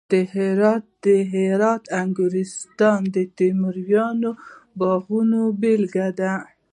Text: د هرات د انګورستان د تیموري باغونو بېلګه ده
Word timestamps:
د 0.11 0.13
هرات 0.33 0.85
د 1.85 1.87
انګورستان 2.01 2.99
د 3.15 3.17
تیموري 3.37 3.85
باغونو 4.79 5.41
بېلګه 5.61 6.07
ده 6.19 6.33